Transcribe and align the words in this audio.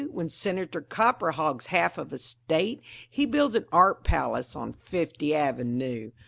When 0.11 0.29
Senator 0.29 0.81
Copper 0.81 1.29
hogs 1.33 1.67
half 1.67 1.99
of 1.99 2.11
a 2.11 2.17
State 2.17 2.81
He 3.07 3.27
builds 3.27 3.55
an 3.55 3.65
Art 3.71 4.03
Palace 4.03 4.55
on 4.55 4.73
Fift' 4.73 5.21
Avenoo. 5.21 6.09